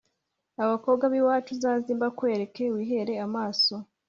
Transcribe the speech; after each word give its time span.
Abakobwa 0.63 1.03
b’iwacu 1.11 1.49
Uzaze 1.55 1.89
mbakwereke 1.97 2.63
wihere 2.75 3.13
amaso 3.27 3.73